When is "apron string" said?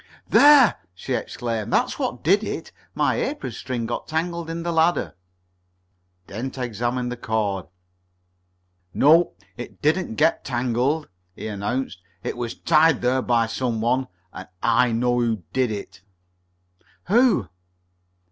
3.17-3.85